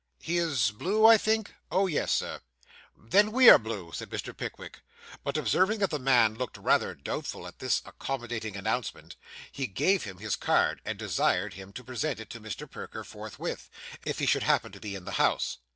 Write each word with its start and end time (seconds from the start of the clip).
'He 0.19 0.39
is 0.39 0.71
Blue, 0.71 1.05
I 1.05 1.15
think?' 1.19 1.53
'Oh, 1.71 1.85
yes, 1.85 2.11
Sir.' 2.11 2.39
'Then 2.97 3.31
we 3.31 3.51
are 3.51 3.59
Blue,' 3.59 3.91
said 3.93 4.09
Mr. 4.09 4.35
Pickwick; 4.35 4.79
but 5.23 5.37
observing 5.37 5.77
that 5.77 5.91
the 5.91 5.99
man 5.99 6.33
looked 6.33 6.57
rather 6.57 6.95
doubtful 6.95 7.45
at 7.45 7.59
this 7.59 7.83
accommodating 7.85 8.57
announcement, 8.57 9.15
he 9.51 9.67
gave 9.67 10.03
him 10.05 10.17
his 10.17 10.35
card, 10.35 10.81
and 10.85 10.97
desired 10.97 11.53
him 11.53 11.71
to 11.73 11.83
present 11.83 12.19
it 12.19 12.31
to 12.31 12.41
Mr. 12.41 12.67
Perker 12.67 13.03
forthwith, 13.03 13.69
if 14.03 14.17
he 14.17 14.25
should 14.25 14.41
happen 14.41 14.71
to 14.71 14.79
be 14.79 14.95
in 14.95 15.05
the 15.05 15.11
house. 15.21 15.59